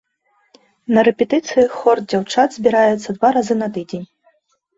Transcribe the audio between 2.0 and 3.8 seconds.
дзяўчат збіраецца два разы на